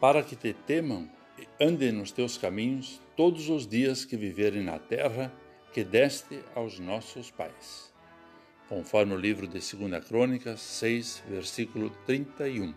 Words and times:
para 0.00 0.22
que 0.22 0.36
te 0.36 0.52
temam 0.52 1.10
e 1.38 1.64
andem 1.64 1.92
nos 1.92 2.12
teus 2.12 2.38
caminhos 2.38 3.00
todos 3.16 3.48
os 3.48 3.66
dias 3.66 4.04
que 4.04 4.16
viverem 4.16 4.62
na 4.62 4.78
terra 4.78 5.32
que 5.72 5.82
deste 5.82 6.40
aos 6.54 6.78
nossos 6.78 7.30
pais. 7.30 7.92
Conforme 8.68 9.14
o 9.14 9.18
livro 9.18 9.46
de 9.46 9.58
2 9.58 10.04
Crônicas 10.06 10.60
6, 10.60 11.24
versículo 11.28 11.90
31. 12.06 12.74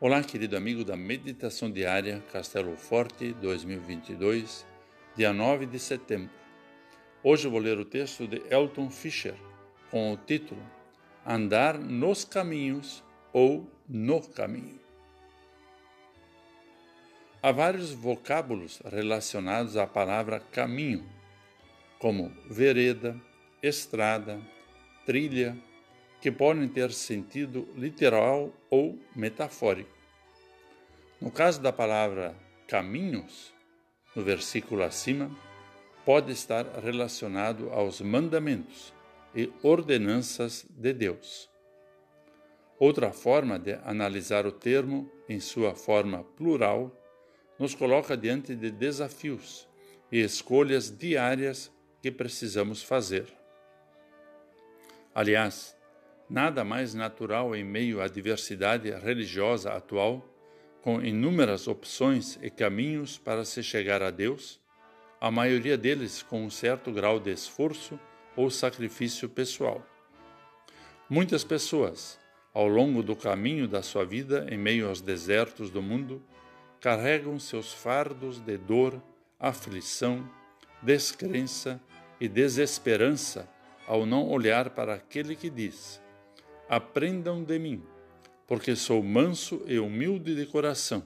Olá, 0.00 0.22
querido 0.24 0.56
amigo 0.56 0.84
da 0.84 0.96
Meditação 0.96 1.70
Diária 1.70 2.20
Castelo 2.32 2.76
Forte 2.76 3.32
2022, 3.34 4.66
dia 5.16 5.32
9 5.32 5.66
de 5.66 5.78
setembro. 5.78 6.34
Hoje 7.22 7.46
vou 7.46 7.60
ler 7.60 7.78
o 7.78 7.84
texto 7.84 8.26
de 8.26 8.42
Elton 8.50 8.90
Fischer 8.90 9.36
com 9.90 10.12
o 10.12 10.16
título 10.16 10.62
Andar 11.24 11.78
nos 11.78 12.24
caminhos 12.24 13.04
ou 13.32 13.70
no 13.88 14.20
caminho. 14.20 14.81
Há 17.44 17.50
vários 17.50 17.90
vocábulos 17.90 18.80
relacionados 18.84 19.76
à 19.76 19.84
palavra 19.84 20.38
caminho, 20.38 21.04
como 21.98 22.30
vereda, 22.48 23.20
estrada, 23.60 24.40
trilha, 25.04 25.56
que 26.20 26.30
podem 26.30 26.68
ter 26.68 26.92
sentido 26.92 27.68
literal 27.74 28.52
ou 28.70 28.96
metafórico. 29.16 29.90
No 31.20 31.32
caso 31.32 31.60
da 31.60 31.72
palavra 31.72 32.32
caminhos, 32.68 33.52
no 34.14 34.22
versículo 34.22 34.84
acima, 34.84 35.28
pode 36.04 36.30
estar 36.30 36.64
relacionado 36.78 37.70
aos 37.72 38.00
mandamentos 38.00 38.94
e 39.34 39.52
ordenanças 39.64 40.64
de 40.70 40.92
Deus. 40.92 41.50
Outra 42.78 43.10
forma 43.12 43.58
de 43.58 43.74
analisar 43.82 44.46
o 44.46 44.52
termo 44.52 45.10
em 45.28 45.40
sua 45.40 45.74
forma 45.74 46.22
plural 46.22 47.01
nos 47.62 47.76
coloca 47.76 48.16
diante 48.16 48.56
de 48.56 48.72
desafios 48.72 49.68
e 50.10 50.18
escolhas 50.18 50.90
diárias 50.90 51.70
que 52.02 52.10
precisamos 52.10 52.82
fazer. 52.82 53.32
Aliás, 55.14 55.76
nada 56.28 56.64
mais 56.64 56.92
natural 56.92 57.54
em 57.54 57.62
meio 57.62 58.02
à 58.02 58.08
diversidade 58.08 58.90
religiosa 58.90 59.70
atual, 59.74 60.28
com 60.80 61.00
inúmeras 61.00 61.68
opções 61.68 62.36
e 62.42 62.50
caminhos 62.50 63.16
para 63.16 63.44
se 63.44 63.62
chegar 63.62 64.02
a 64.02 64.10
Deus, 64.10 64.60
a 65.20 65.30
maioria 65.30 65.78
deles 65.78 66.20
com 66.20 66.44
um 66.44 66.50
certo 66.50 66.90
grau 66.90 67.20
de 67.20 67.30
esforço 67.30 67.96
ou 68.34 68.50
sacrifício 68.50 69.28
pessoal. 69.28 69.86
Muitas 71.08 71.44
pessoas, 71.44 72.18
ao 72.52 72.66
longo 72.66 73.04
do 73.04 73.14
caminho 73.14 73.68
da 73.68 73.82
sua 73.82 74.04
vida 74.04 74.48
em 74.50 74.58
meio 74.58 74.88
aos 74.88 75.00
desertos 75.00 75.70
do 75.70 75.80
mundo, 75.80 76.20
carregam 76.82 77.38
seus 77.38 77.72
fardos 77.72 78.40
de 78.40 78.58
dor, 78.58 79.00
aflição, 79.38 80.28
descrença 80.82 81.80
e 82.20 82.28
desesperança 82.28 83.48
ao 83.86 84.04
não 84.04 84.28
olhar 84.28 84.70
para 84.70 84.94
aquele 84.94 85.36
que 85.36 85.48
diz: 85.48 86.02
Aprendam 86.68 87.44
de 87.44 87.56
mim, 87.56 87.80
porque 88.48 88.74
sou 88.74 89.00
manso 89.00 89.62
e 89.66 89.78
humilde 89.78 90.34
de 90.34 90.44
coração, 90.44 91.04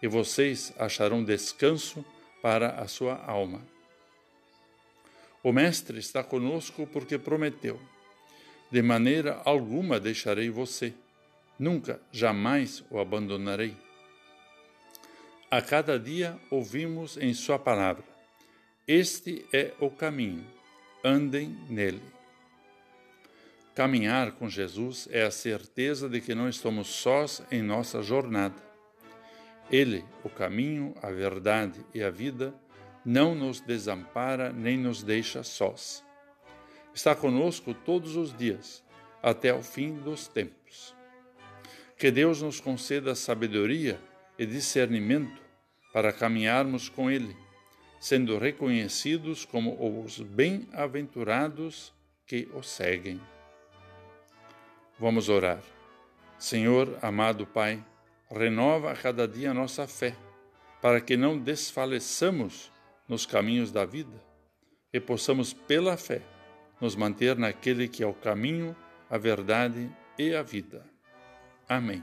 e 0.00 0.06
vocês 0.06 0.72
acharão 0.78 1.24
descanso 1.24 2.04
para 2.40 2.76
a 2.80 2.86
sua 2.86 3.16
alma. 3.26 3.60
O 5.42 5.52
Mestre 5.52 5.98
está 5.98 6.22
conosco 6.22 6.86
porque 6.86 7.18
prometeu: 7.18 7.80
De 8.70 8.80
maneira 8.80 9.42
alguma 9.44 9.98
deixarei 9.98 10.48
você, 10.48 10.94
nunca, 11.58 12.00
jamais 12.12 12.84
o 12.88 13.00
abandonarei. 13.00 13.76
A 15.52 15.60
cada 15.60 15.98
dia 15.98 16.40
ouvimos 16.48 17.18
em 17.18 17.34
Sua 17.34 17.58
palavra: 17.58 18.02
Este 18.88 19.44
é 19.52 19.74
o 19.78 19.90
caminho, 19.90 20.46
andem 21.04 21.54
nele. 21.68 22.00
Caminhar 23.74 24.32
com 24.32 24.48
Jesus 24.48 25.06
é 25.10 25.24
a 25.24 25.30
certeza 25.30 26.08
de 26.08 26.22
que 26.22 26.34
não 26.34 26.48
estamos 26.48 26.88
sós 26.88 27.42
em 27.50 27.60
nossa 27.60 28.02
jornada. 28.02 28.56
Ele, 29.70 30.02
o 30.24 30.30
caminho, 30.30 30.94
a 31.02 31.10
verdade 31.10 31.84
e 31.92 32.02
a 32.02 32.08
vida, 32.08 32.54
não 33.04 33.34
nos 33.34 33.60
desampara 33.60 34.54
nem 34.54 34.78
nos 34.78 35.02
deixa 35.02 35.42
sós. 35.42 36.02
Está 36.94 37.14
conosco 37.14 37.74
todos 37.74 38.16
os 38.16 38.34
dias, 38.34 38.82
até 39.22 39.52
o 39.52 39.62
fim 39.62 39.96
dos 39.96 40.26
tempos. 40.26 40.96
Que 41.98 42.10
Deus 42.10 42.40
nos 42.40 42.58
conceda 42.58 43.14
sabedoria 43.14 44.00
e 44.38 44.46
discernimento 44.46 45.41
para 45.92 46.12
caminharmos 46.12 46.88
com 46.88 47.10
Ele, 47.10 47.36
sendo 48.00 48.38
reconhecidos 48.38 49.44
como 49.44 50.02
os 50.04 50.20
bem-aventurados 50.20 51.92
que 52.26 52.48
o 52.54 52.62
seguem. 52.62 53.20
Vamos 54.98 55.28
orar. 55.28 55.62
Senhor, 56.38 56.98
amado 57.02 57.46
Pai, 57.46 57.84
renova 58.30 58.90
a 58.90 58.96
cada 58.96 59.28
dia 59.28 59.50
a 59.50 59.54
nossa 59.54 59.86
fé, 59.86 60.16
para 60.80 61.00
que 61.00 61.16
não 61.16 61.38
desfaleçamos 61.38 62.70
nos 63.08 63.26
caminhos 63.26 63.70
da 63.70 63.84
vida 63.84 64.32
e 64.92 65.00
possamos, 65.00 65.52
pela 65.52 65.96
fé, 65.96 66.20
nos 66.80 66.94
manter 66.94 67.36
naquele 67.36 67.88
que 67.88 68.02
é 68.02 68.06
o 68.06 68.12
caminho, 68.12 68.76
a 69.08 69.16
verdade 69.16 69.90
e 70.18 70.34
a 70.34 70.42
vida. 70.42 70.84
Amém. 71.68 72.02